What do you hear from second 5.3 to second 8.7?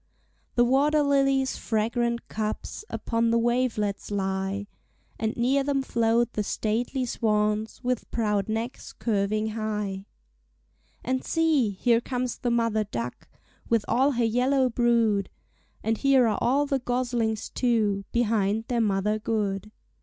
near them float the stately swans, With proud